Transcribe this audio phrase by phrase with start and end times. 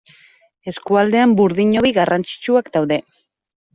[0.71, 2.99] Eskualdean burdin hobi garrantzitsuak daude.